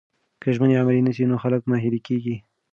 که 0.41 0.47
ژمنې 0.55 0.75
عملي 0.81 1.01
نسي 1.07 1.23
نو 1.29 1.35
خلک 1.43 1.61
ناهیلي 1.71 1.99
کیږي. 2.07 2.35